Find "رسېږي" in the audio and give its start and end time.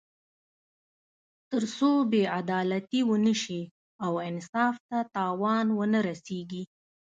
6.07-6.63